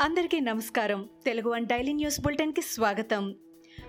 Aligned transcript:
అందరికీ 0.00 0.40
నమస్కారం. 0.40 1.08
Telugu 1.24 1.50
one 1.50 1.66
daily 1.66 1.92
news 1.92 2.20
బులెటిన్కి 2.20 2.60
స్వాగతం. 2.60 3.34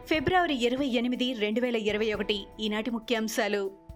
ఫిబ్రవరి 0.06 0.66
ఇరవై 0.66 0.86
ఎనిమిది 0.86 1.34
రెండు 1.34 1.62
వేల 1.62 1.76
ఇరవై 1.76 2.14
ఒకటి 2.14 2.46
ఈనాటి 2.60 2.92
ముఖ్యాంశాలు. 2.92 3.89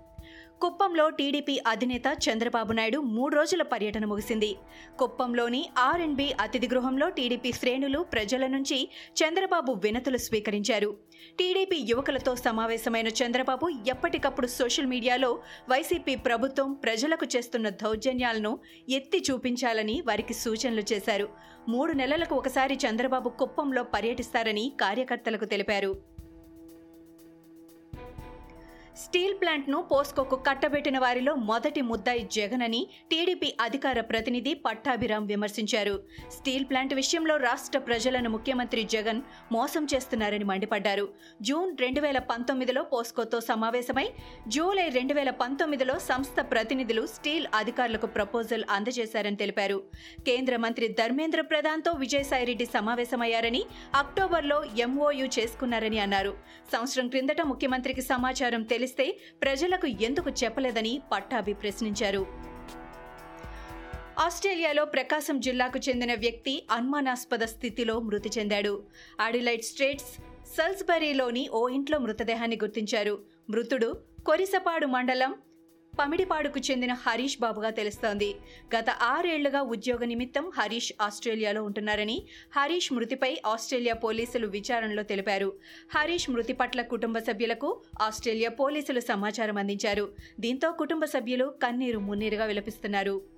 కుప్పంలో 0.61 1.09
టీడీపీ 1.09 1.61
అధినేత 1.67 2.07
చంద్రబాబు 2.25 2.73
నాయుడు 2.73 2.99
మూడు 2.99 3.35
రోజుల 3.35 3.61
పర్యటన 3.61 4.05
ముగిసింది. 4.05 4.55
కుప్పంలోని 4.99 5.69
ఆర్ 5.77 6.01
అతిథి 6.41 6.67
గృహంలో 6.67 7.09
టీడీపీ 7.09 7.51
శ్రేణులు 7.51 7.99
ప్రజల 7.99 8.47
నుంచి 8.47 8.89
చంద్రబాబు 9.23 9.73
వినతులు 9.73 10.17
స్వీకరించారు. 10.17 10.97
టీడీపీ 11.39 11.77
యువకులతో 11.89 12.35
సమావేశమైన 12.35 13.07
చంద్రబాబు 13.07 13.69
ఎప్పటికప్పుడు 13.87 14.47
సోషల్ 14.47 14.85
మీడియాలో 14.85 15.39
వైసీపీ 15.69 16.15
ప్రభుత్వం 16.15 16.73
ప్రజలకు 16.73 17.27
చేస్తున్న 17.35 17.69
దౌర్జన్యాలను 17.69 18.59
ఎత్తి 18.89 19.23
చూపించాలని 19.31 20.01
వారికి 20.07 20.33
సూచనలు 20.33 20.93
చేశారు. 20.93 21.29
మూడు 21.69 21.93
నెలలకు 21.93 22.35
ఒకసారి 22.35 22.79
చంద్రబాబు 22.87 23.29
కుప్పంలో 23.29 23.83
పర్యటిస్తారని 23.83 24.73
కార్యకర్తలకు 24.81 25.45
తెలిపారు. 25.45 26.12
స్టీల్ 29.03 29.33
ప్లాంట్ను 29.41 29.81
పోస్కోకు 29.91 30.35
కట్టబెట్టిన 30.35 30.97
వారిలో 30.99 31.35
మొదటి 31.35 31.81
ముద్దాయి 31.81 32.29
జగన్ 32.31 32.61
అని 32.61 32.87
టీడీపీ 33.11 33.55
అధికార 33.61 34.01
ప్రతినిధి 34.01 34.53
పట్టాభిరామ్ 34.53 35.27
విమర్శించారు. 35.27 35.95
స్టీల్ 36.31 36.65
ప్లాంట్ 36.65 36.93
విషయంలో 36.93 37.37
రాష్ట్ర 37.37 37.79
ప్రజలను 37.79 38.29
ముఖ్యమంత్రి 38.29 38.83
జగన్ 38.83 39.21
మోసం 39.51 39.87
చేస్తున్నారని 39.93 40.43
మండిపడ్డారు. 40.43 41.09
జూన్ 41.41 41.77
రెండు 41.77 42.01
వేల 42.01 42.17
పంతొమ్మిదిలో 42.17 42.83
పోస్కోతో 42.83 43.39
సమావేశమై 43.41 44.07
జూలై 44.47 44.89
రెండు 44.89 45.13
వేల 45.13 45.29
పంతొమ్మిదిలో 45.29 45.99
సంస్థ 45.99 46.39
ప్రతినిధులు 46.51 47.07
స్టీల్ 47.07 47.47
అధికారులకు 47.55 48.05
ప్రపోజల్ 48.05 48.63
అందజేశారని 48.69 49.35
తెలిపారు. 49.35 49.83
కేంద్ర 50.25 50.57
మంత్రి 50.57 50.87
ధర్మేంద్ర 50.87 51.41
ప్రధాన్తో 51.41 51.91
విజయసాయిరెడ్డి 51.91 52.65
సమావేశమయ్యారని 52.65 53.63
అక్టోబర్లో 53.95 54.63
ఎంఓయూ 54.63 55.25
చేసుకున్నారని 55.39 55.99
అన్నారు. 55.99 56.33
సంవత్సరం 56.73 57.07
క్రిందట 57.07 57.41
ముఖ్యమంత్రికి 57.41 58.01
సమాచారం 58.01 58.63
తెలిసి 58.63 58.91
తెలిస్తే 58.93 59.37
ప్రజలకు 59.41 59.87
ఎందుకు 59.87 60.29
చెప్పలేదని 60.29 60.93
పట్టాభి 61.11 61.53
ప్రశ్నించారు. 61.53 62.21
ఆస్ట్రేలియాలో 64.19 64.83
ప్రకాశం 64.85 65.37
జిల్లాకు 65.39 65.77
చెందిన 65.89 66.13
వ్యక్తి 66.13 66.53
అనుమానాస్పద 66.71 67.43
స్థితిలో 67.53 67.95
మృతి 67.99 68.29
చెందాడు. 68.37 68.73
అడిలైట్ 69.19 69.63
స్ట్రేట్స్ 69.63 70.11
సల్స్బరీలోని 70.57 71.43
ఓ 71.49 71.61
ఇంట్లో 71.69 71.97
మృతదేహాన్ని 72.05 72.57
గుర్తించారు. 72.63 73.15
మృతుడు 73.49 73.89
కొరిసపాడు 74.25 74.87
మండలం 74.95 75.33
పమిడిపాడుకు 75.99 76.59
చెందిన 76.59 76.93
హరీష్ 76.93 77.37
బాబుగా 77.41 77.69
తెలుస్తోంది. 77.69 78.35
గత 78.75 78.89
ఆరేళ్ళుగా 78.89 79.61
ఉద్యోగ 79.61 80.05
నిమిత్తం 80.05 80.51
హరీష్ 80.59 80.93
ఆస్ట్రేలియాలో 81.01 81.63
ఉంటున్నారని 81.63 82.23
హరీష్ 82.55 82.93
మృతిపై 82.93 83.41
ఆస్ట్రేలియా 83.45 83.93
పోలీసులు 83.93 84.47
విచారణలో 84.47 85.03
తెలిపారు. 85.03 85.53
హరీష్ 85.95 86.29
మృతి 86.29 86.53
పట్ల 86.53 86.81
కుటుంబ 86.81 87.17
సభ్యులకు 87.17 87.81
ఆస్ట్రేలియా 88.01 88.49
పోలీసులు 88.49 88.99
సమాచారం 88.99 89.57
అందించారు. 89.57 90.11
దీంతో 90.39 90.71
కుటుంబ 90.71 91.05
సభ్యులు 91.05 91.53
కన్నీరు 91.63 91.99
మున్నీరుగా 91.99 92.45
విలపిస్తున్నారు. 92.45 93.32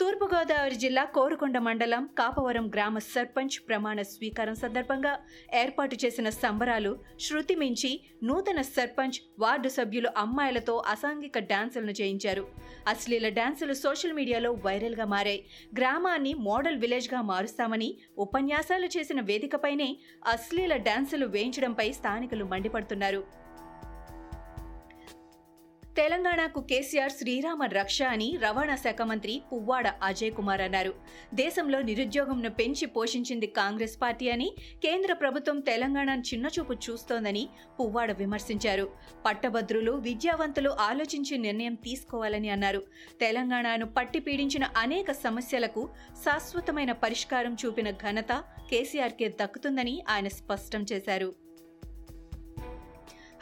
తూర్పుగోదావరి 0.00 0.74
జిల్లా 0.74 1.04
కోరుకొండ 1.04 1.58
మండలం 1.58 2.08
కాపవరం 2.18 2.68
గ్రామ 2.68 2.98
సర్పంచ్ 2.98 3.68
ప్రమాణ 3.68 4.02
స్వీకారం 4.02 4.54
సందర్భంగా 4.54 5.18
ఏర్పాటు 5.54 5.96
చేసిన 6.04 6.28
సంబరాలు 6.28 6.98
శృతి 7.20 7.54
మించి 7.54 8.00
నూతన 8.22 8.60
సర్పంచ్ 8.60 9.18
వార్డు 9.38 9.68
సభ్యులు 9.68 10.10
అమ్మాయిలతో 10.16 10.82
అసాంఘిక 10.86 11.38
డాన్సులను 11.38 11.90
చేయించారు. 11.90 12.48
అశ్లీల 12.88 13.28
డాన్సులు 13.28 13.72
సోషల్ 13.72 14.12
మీడియాలో 14.12 14.52
వైరల్గా 14.52 15.04
మారాయి. 15.04 15.44
గ్రామాన్ని 15.78 16.34
మోడల్ 16.34 16.78
విలేజ్గా 16.78 17.20
మారుస్తామని 17.20 17.98
ఉపన్యాసాలు 18.18 18.86
చేసిన 18.86 19.20
వేదికపైనే 19.20 19.96
అశ్లీల 20.26 20.76
డాన్సులు 20.76 21.26
వేయించడంపై 21.26 21.92
స్థానికులు 21.92 22.44
మండిపడుతున్నారు. 22.44 23.41
తెలంగాణకు 25.96 26.60
కేసీఆర్ 26.60 27.12
శ్రీరామ 27.12 27.62
రక్ష 27.78 27.98
అని 28.02 28.28
రవాణా 28.42 28.76
శాఖ 28.76 29.02
మంత్రి 29.02 29.42
పువ్వాడ 29.48 29.86
అజయ్ 30.02 30.32
కుమార్ 30.32 30.62
అన్నారు. 30.66 30.92
దేశంలో 31.34 31.78
నిరుద్యోగంను 31.88 32.50
పెంచి 32.50 32.86
పోషించింది 32.86 33.46
కాంగ్రెస్ 33.46 33.96
పార్టీ 34.02 34.28
అని 34.28 34.48
కేంద్ర 34.84 35.12
ప్రభుత్వం 35.12 35.60
తెలంగాణను 35.60 36.24
చిన్నచూపు 36.30 36.76
చూస్తోందని 36.86 37.44
పువ్వాడ 37.80 38.12
విమర్శించారు. 38.12 38.86
పట్టభద్రులు 39.26 39.92
విద్యావంతులు 40.08 40.70
ఆలోచించి 40.88 41.38
నిర్ణయం 41.38 41.74
తీసుకోవాలని 41.74 42.48
అన్నారు. 42.48 42.82
తెలంగాణను 43.20 43.86
పట్టి 43.98 44.20
పీడించిన 44.20 44.64
అనేక 44.76 45.12
సమస్యలకు 45.12 45.84
శాశ్వతమైన 46.24 46.92
పరిష్కారం 46.92 47.56
చూపిన 47.64 47.90
ఘనత 47.90 48.32
కేసీఆర్కే 48.72 49.28
దక్కుతుందని 49.42 49.96
ఆయన 50.08 50.28
స్పష్టం 50.40 50.84
చేశారు. 50.92 51.41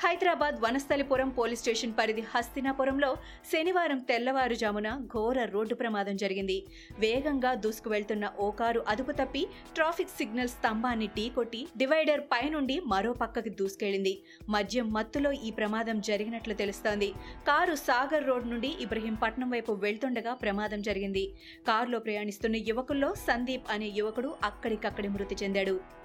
హైదరాబాద్ 0.02 0.58
వనస్థలిపురం 0.64 1.30
పోలీస్ 1.38 1.62
స్టేషన్ 1.62 1.94
పరిధి 1.96 2.22
హస్తినాపురంలో 2.34 3.10
శనివారం 3.50 3.98
తెల్లవారుజామున 4.10 4.88
ఘోర 5.12 5.38
రోడ్డు 5.54 5.74
ప్రమాదం 5.80 6.14
జరిగింది. 6.22 6.56
వేగంగా 7.02 7.50
దూసుకు 7.64 7.90
వెళ్తున్న 7.94 8.30
ఓ 8.44 8.46
కారు 8.60 8.80
అదుపు 8.92 9.14
తప్పి 9.20 9.42
ట్రాఫిక్ 9.76 10.16
సిగ్నల్ 10.16 10.52
స్తంభాన్ని 10.54 11.08
ఢీకొట్టి 11.18 11.60
డివైడర్ 11.82 12.24
పైనుండి 12.32 12.78
మరో 12.94 13.12
పక్కకి 13.22 13.52
దూసుకెళ్ళింది 13.60 14.14
మద్యం 14.56 14.88
మత్తులో 14.96 15.32
ఈ 15.48 15.52
ప్రమాదం 15.60 16.00
జరిగినట్లు 16.10 16.56
తెలుస్తోంది. 16.62 17.10
కారు 17.50 17.76
సాగర్ 17.86 18.28
రోడ్ 18.32 18.50
నుండి 18.54 18.72
ఇబ్రహీంపట్నం 18.86 19.50
వైపు 19.56 19.74
వెళ్తుండగా 19.86 20.34
ప్రమాదం 20.46 20.82
జరిగింది. 20.90 21.26
కారులో 21.70 22.00
ప్రయాణిస్తున్న 22.08 22.56
యువకుల్లో 22.72 23.12
సందీప్ 23.28 23.72
అనే 23.76 23.90
యువకుడు 24.00 24.32
అక్కడికక్కడి 24.50 25.10
మృతి 25.16 25.36
చెందాడు. 25.44 25.99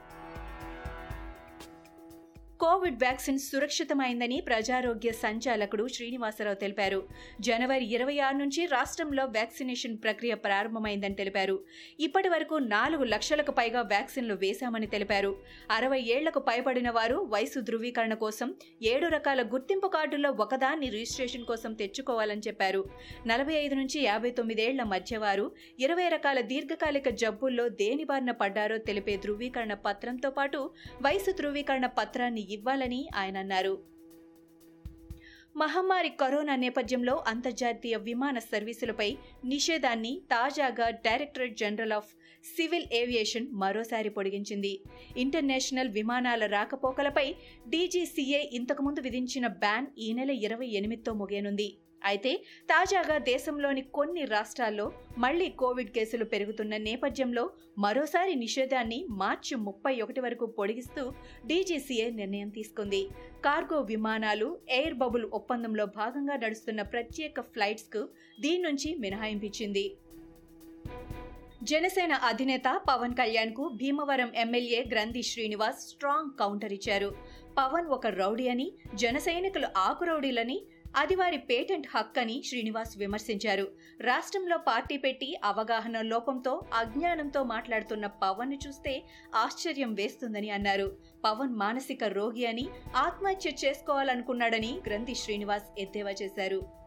కోవిడ్ 2.66 3.00
వ్యాక్సిన్ 3.00 3.40
సురక్షితమైందని 3.40 4.42
ప్రజారోగ్య 4.42 5.12
సంచాలకుడు 5.12 5.88
శ్రీనివాసరావు 5.88 6.56
తెలిపారు. 6.56 7.08
జనవరి 7.42 7.86
ఇరవై 7.86 8.18
ఆరు 8.18 8.38
నుంచి 8.38 8.66
రాష్ట్రంలో 8.66 9.26
వ్యాక్సినేషన్ 9.26 9.98
ప్రక్రియ 9.98 10.34
ప్రారంభమైందని 10.36 11.16
తెలిపారు. 11.16 11.64
ఇప్పటి 12.00 12.30
వరకు 12.30 12.56
నాలుగు 12.56 13.04
లక్షలకు 13.04 13.52
పైగా 13.52 13.82
వ్యాక్సిన్లు 13.82 14.34
వేశామని 14.34 14.88
తెలిపారు. 14.88 15.32
అరవై 15.72 16.02
ఏళ్ళకు 16.02 16.40
పైబడిన 16.40 16.90
వారు 16.90 17.18
వయసు 17.34 17.60
ధృవీకరణ 17.60 18.14
కోసం 18.14 18.56
ఏడు 18.84 19.08
రకాల 19.08 19.44
గుర్తింపు 19.44 19.88
కార్డుల్లో 19.88 20.32
ఒకదాన్ని 20.32 20.90
రిజిస్ట్రేషన్ 20.90 21.46
కోసం 21.46 21.74
తెచ్చుకోవాలని 21.74 22.42
చెప్పారు. 22.48 22.84
నలభై 23.28 23.54
ఐదు 23.54 23.76
నుంచి 23.76 24.00
యాభై 24.02 24.32
తొమ్మిదేళ్ళ 24.32 24.84
మధ్య 24.84 25.18
వారు 25.18 25.52
ఇరవై 25.80 26.10
రకాల 26.10 26.42
దీర్ఘకాలిక 26.42 27.10
జబ్బుల్లో 27.10 27.70
దేని 27.70 28.04
బారిన 28.04 28.32
పడ్డారో 28.32 28.78
తెలిపే 28.78 29.18
ధృవీకరణ 29.18 29.74
పత్రంతో 29.74 30.30
పాటు 30.30 30.72
వయసు 31.02 31.32
ధృవీకరణ 31.32 31.86
పత్రాన్ని 32.02 32.42
ఇవ్వాలని 32.56 33.02
ఆయన 33.16 33.38
అన్నారు 33.38 33.76
మహమ్మారి 35.58 36.10
కరోనా 36.10 36.56
నేపథ్యంలో 36.56 37.14
అంతర్జాతీయ 37.28 37.96
విమాన 37.98 38.40
సర్వీసులపై 38.40 39.08
నిషేధాన్ని 39.46 40.12
తాజాగా 40.32 40.90
directorate 40.90 41.58
general 41.58 41.92
of 41.92 42.10
civil 42.56 42.86
aviation 42.94 43.48
మరోసారి 43.52 44.10
పొడిగించింది. 44.10 44.74
ఇంటర్నేషనల్ 45.18 45.90
విమానాల 45.90 46.46
రాకపోకలపై 46.46 47.28
డీజీసీఏ 47.70 48.42
ఇంతకుముందు 48.52 49.02
విధించిన 49.02 49.48
బ్యాన్ 49.48 49.88
ఈ 49.98 50.14
నెల 50.14 50.32
ఇరవై 50.48 50.68
ఎనిమిదితో 50.68 51.14
ముగియనుంది. 51.14 51.70
అయితే 52.06 52.32
తాజాగా 52.70 53.18
దేశంలోని 53.18 53.82
కొన్ని 53.98 54.26
రాష్ట్రాల్లో 54.26 54.86
మళ్ళీ 55.18 55.50
కోవిడ్ 55.50 55.92
కేసులు 55.92 56.26
పెరుగుతున్న 56.26 56.78
నేపథ్యంలో 56.78 57.44
మరోసారి 57.80 58.36
నిషేధాన్ని 58.36 59.00
మార్చి 59.10 59.56
ముప్పై 59.58 60.02
ఒకటి 60.02 60.22
వరకు 60.22 60.46
పొడిగిస్తూ 60.46 61.04
డీజీసీఏ 61.46 62.10
నిర్ణయం 62.10 62.50
తీసుకుంది. 62.50 63.02
కార్గో 63.46 63.82
విమానాలు 63.82 64.58
ఎయిర్ 64.70 64.94
బబుల్ 64.94 65.26
ఒప్పందంలో 65.34 65.86
భాగంగా 65.86 66.36
నడుస్తున్న 66.36 66.82
ప్రత్యేక 66.82 67.42
ఫ్లైట్స్కు 67.42 68.10
దీని 68.40 68.64
నుంచి 68.64 68.96
మినహాయింపించింది. 68.96 69.86
జనసేన 71.64 72.14
అధినేత 72.14 72.82
పవన్ 72.90 73.14
కళ్యాణ్కు 73.16 73.64
భీమవరం 73.76 74.32
ఎమ్మెల్యే 74.36 74.86
గ్రంథి 74.92 75.24
శ్రీనివాస్ 75.24 75.88
స్ట్రాంగ్ 75.88 76.38
కౌంటర్ 76.40 76.74
ఇచ్చారు. 76.74 77.10
పవన్ 77.58 77.88
ఒక 77.88 78.08
రౌడీ 78.08 78.48
అని 78.48 78.72
జన 78.96 79.18
సైనికులు 79.18 79.68
ఆకు 79.78 80.06
రౌడీలని 80.06 80.58
అది 80.96 81.16
వారి 81.16 81.38
పేటెంట్ 81.38 81.88
హక్ 81.96 82.20
అని 82.20 82.44
శ్రీనివాస్ 82.46 82.98
విమర్శించారు. 82.98 83.66
రాష్ట్రంలో 84.02 84.58
పార్టీ 84.58 84.98
పెట్టి 84.98 85.30
అవగాహన 85.44 86.02
లోపంతో 86.02 86.62
అజ్ఞానంతో 86.74 87.44
మాట్లాడుతున్న 87.44 88.06
పవన్ను 88.06 88.58
చూస్తే 88.68 88.94
ఆశ్చర్యం 89.36 89.94
వేస్తుందని 89.94 90.50
అన్నారు. 90.50 90.88
పవన్ 91.26 91.54
మానసిక 91.56 92.04
రోగి 92.04 92.46
అని 92.46 92.66
ఆత్మహత్య 92.96 93.52
చేసుకోవాలనుకున్నాడని 93.66 94.80
గ్రంథి 94.88 95.16
శ్రీనివాస్ 95.16 95.70
ఎద్దేవా 95.80 96.12
చేశారు. 96.22 96.85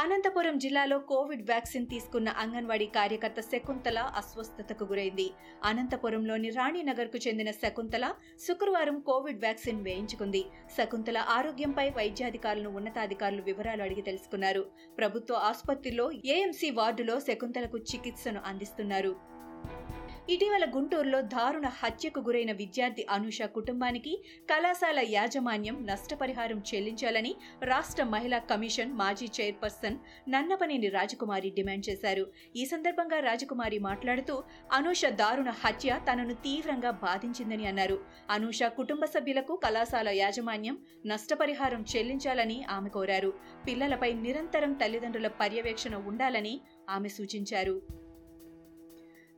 అనంతపురం 0.00 0.56
జిల్లాలో 0.58 0.96
కోవిడ్ 1.10 1.42
వ్యాక్సిన్ 1.50 1.86
తీసుకున్న 1.92 2.28
అంగన్వాడీ 2.42 2.86
కార్యకర్త 2.96 3.40
శకుంతల 3.40 3.98
అస్వస్థతకు 4.20 4.84
గురైంది. 4.84 5.26
అనంతపురంలోని 5.64 6.50
రాణినగర్కు 6.50 7.18
చెందిన 7.26 7.50
శకుంతల 7.62 8.06
శుక్రవారం 8.46 8.98
కోవిడ్ 9.00 9.40
వ్యాక్సిన్ 9.40 9.80
వేయించుకుంది. 9.82 10.42
శకుంతల 10.76 11.18
ఆరోగ్యంపై 11.36 11.86
వైద్యాధికారులను 11.98 12.70
ఉన్నతాధికారులు 12.70 13.42
వివరాలు 13.42 13.82
అడిగి 13.82 14.02
తెలుసుకున్నారు. 14.02 14.62
ప్రభుత్వ 14.98 15.40
ఆసుపత్రిలో 15.50 16.06
ఏఎంసీ 16.34 16.70
వార్డులో 16.70 17.16
శకుంతలకు 17.20 17.80
చికిత్సను 17.92 18.42
అందిస్తున్నారు. 18.52 19.12
ఇటీవల 20.32 20.64
గుంటూరులో 20.76 21.20
దారుణ 21.20 21.66
హత్యకు 21.66 22.20
గురైన 22.20 22.52
విద్యార్థి 22.52 23.06
అనూష 23.10 23.42
కుటుంబానికి 23.42 24.24
కళాశాల 24.50 24.98
యాజమాన్యం 25.10 25.86
నష్టపరిహారం 25.86 26.58
చెల్లించాలని 26.70 27.34
రాష్ట్ర 27.62 28.04
మహిళా 28.04 28.38
కమిషన్ 28.38 28.92
మాజీ 28.92 29.28
చైర్పర్సన్ 29.40 29.96
నన్నపనేని 30.28 30.88
రాజకుమారి 30.88 31.50
డిమాండ్ 31.50 31.90
చేశారు. 31.90 32.26
ఈ 32.56 32.64
సందర్భంగా 32.64 33.20
రాజకుమారి 33.20 33.78
మాట్లాడుతూ 33.78 34.42
అనూష 34.72 35.04
దారుణ 35.04 35.50
హత్య 35.50 36.00
తనను 36.10 36.34
తీవ్రంగా 36.34 36.90
బాధించిందని 36.90 37.66
అన్నారు. 37.66 37.98
అనూష 38.30 38.62
కుటుంబ 38.62 39.04
సభ్యులకు 39.04 39.56
కళాశాల 39.56 40.08
యాజమాన్యం 40.08 40.78
నష్టపరిహారం 41.06 41.84
చెల్లించాలని 41.96 42.64
ఆమె 42.70 42.88
కోరారు. 42.88 43.32
పిల్లలపై 43.66 44.12
నిరంతరం 44.12 44.72
తల్లిదండ్రుల 44.72 45.28
పర్యవేక్షణ 45.28 45.94
ఉండాలని 45.94 46.60
ఆమె 46.90 47.08
సూచించారు. 47.08 48.07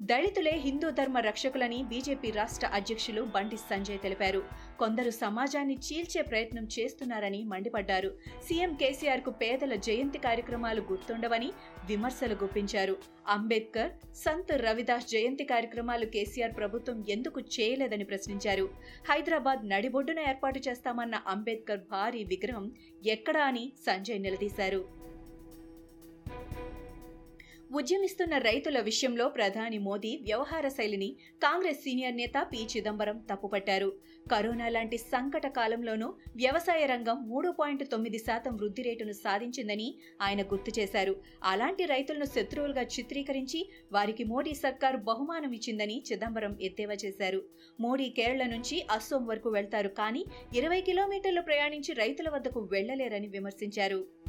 దళితులే 0.02 0.50
హిందూ 0.50 0.91
ధర్మ 0.91 1.19
రక్షకులని 1.19 1.85
బీజేపీ 1.88 2.31
రాష్ట్ర 2.31 2.67
అధ్యక్షులు 2.67 3.23
బండి 3.23 3.56
సంజయ్ 3.56 3.99
తెలిపారు. 3.99 4.43
కొందరు 4.79 5.11
సమాజాన్ని 5.11 5.75
చీల్చే 5.75 6.23
ప్రయత్నం 6.23 6.69
చేస్తున్నారని 6.79 7.44
మండిపడ్డారు. 7.44 8.11
సీఎం 8.49 8.75
కేసీఆర్కు 8.75 9.31
పేదల 9.31 9.75
జయంతి 9.75 10.19
కార్యక్రమాలు 10.19 10.81
గుర్తుండవని 10.81 11.52
విమర్శలు 11.87 12.35
గుప్పించారు. 12.35 12.97
అంబేద్కర్ 13.29 13.91
సంత్ 14.14 14.52
రవిదాస్ 14.52 15.08
జయంతి 15.08 15.44
కార్యక్రమాలు 15.44 16.06
కేసీఆర్ 16.06 16.56
ప్రభుత్వం 16.56 17.05
ఎందుకు 17.08 17.41
చేయలేదని 17.41 18.05
ప్రశ్నించారు. 18.05 18.69
హైదరాబాద్ 19.11 19.69
నడిబొడ్డున 19.69 20.19
ఏర్పాటు 20.20 20.58
చేస్తామన్న 20.69 21.14
అంబేద్కర్ 21.14 21.81
భారీ 21.93 22.25
విగ్రహం 22.25 22.73
ఎక్కడా 23.06 23.44
అని 23.44 23.73
సంజయ్ 23.87 24.23
నిలదీశారు. 24.23 25.09
ఉద్యమిస్తున్న 27.72 28.38
రైతుల 28.38 28.81
విషయంలో 28.81 29.28
ప్రధాని 29.28 29.78
మోదీ 29.78 30.20
వ్యవహార 30.22 30.69
శైలిని 30.69 31.17
కాంగ్రెస్ 31.43 31.78
సీనియర్ 31.78 32.17
నేత 32.17 32.46
పి. 32.52 32.67
చిదంబరం 32.76 33.19
తప్పుపట్టారు. 33.31 33.93
కరోనా 34.31 34.69
లాంటి 34.69 34.99
సంకట 34.99 35.46
కాలంలోనూ 35.46 36.14
వ్యవసాయ 36.37 36.87
రంగం 36.87 37.28
మూడు 37.28 37.50
పాయింట్ 37.61 37.90
తొమ్మిది 37.90 38.19
శాతం 38.19 38.56
వృద్ధి 38.56 38.82
రేటును 38.82 39.12
సాధించిందని 39.12 39.94
ఆయన 40.22 40.43
గుర్తు 40.43 40.81
చేశారు. 40.81 41.17
అలాంటి 41.44 41.84
రైతులను 41.84 42.25
శత్రువులుగా 42.25 42.82
చిత్రీకరించి 42.82 43.70
వారికి 43.93 44.25
మోడీ 44.25 44.55
సర్కార్ 44.55 44.96
బహుమానం 44.96 45.52
ఇచ్చిందని 45.52 46.02
చిదంబరం 46.12 46.58
ఎద్దేవా 46.62 46.96
చేశారు. 47.05 47.43
మోడీ 47.81 48.08
కేరళ 48.08 48.46
నుంచి 48.46 48.87
అస్సోం 48.90 49.26
వరకు 49.26 49.50
వెళ్తారు 49.50 49.88
కానీ 49.88 50.25
ఇరవై 50.56 50.81
కిలోమీటర్లు 50.81 51.40
ప్రయాణించి 51.40 51.94
రైతుల 51.94 52.28
వద్దకు 52.28 52.61
వెళ్ళలేరని 52.73 53.28
విమర్శించారు. 53.28 54.19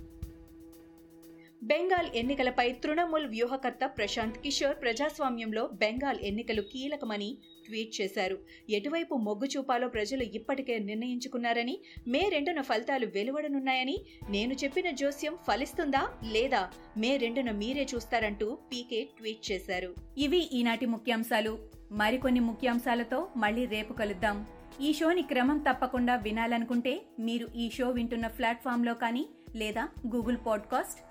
బెంగాల్ 1.63 2.09
ఎన్నికలపై 2.15 2.71
తృణమూల్ 2.71 3.27
వ్యూహకర్త 3.27 3.91
ప్రశాంత్ 3.97 4.37
కిషోర్ 4.37 4.81
ప్రజాస్వామ్యంలో 4.81 5.67
బెంగాల్ 5.67 6.19
ఎన్నికలు 6.19 6.61
కీలకమని 6.61 7.37
ట్వీట్ 7.65 8.01
చేశారు. 8.01 8.37
ఎటువైపు 8.69 9.15
మొగ్గు 9.15 9.45
చూపాలో 9.45 9.87
ప్రజలు 9.87 10.23
ఇప్పటికే 10.23 10.79
నిర్ణయించుకున్నారని 10.79 11.79
మే 12.07 12.29
రెండున 12.31 12.61
ఫలితాలు 12.61 13.05
వెలువడనున్నాయని 13.05 13.97
నేను 14.29 14.53
చెప్పిన 14.53 14.91
జోస్యం 14.91 15.37
ఫలిస్తుందా 15.47 16.13
లేదా 16.31 16.71
మే 16.97 17.17
రెండున 17.17 17.51
మీరే 17.51 17.87
చూస్తారంటూ 17.95 18.57
పీకే 18.71 19.03
ట్వీట్ 19.17 19.51
చేశారు. 19.51 19.95
ఇవి 20.17 20.37
ఈనాటి 20.37 20.85
ముఖ్యాంశాలు. 20.85 21.59
మరికొన్ని 21.91 22.39
ముఖ్యాంశాలతో 22.39 23.27
మళ్ళీ 23.37 23.65
రేపు 23.65 23.93
కలుద్దాం. 23.93 24.45
ఈ 24.81 24.93
షోని 24.93 25.21
క్రమం 25.21 25.57
తప్పకుండా 25.57 26.15
వినాలనుకుంటే 26.15 27.01
మీరు 27.19 27.47
ఈ 27.55 27.69
షో 27.69 27.89
వింటున్న 27.89 28.27
ప్లాట్ఫామ్లో 28.27 28.93
కానీ 28.93 29.25
లేదా 29.55 29.89
Google 30.15 30.37
podcast 30.47 31.10